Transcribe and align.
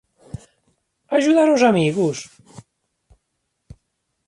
Axudar 1.15 1.47
ós 1.55 1.63
amigos? 1.71 2.17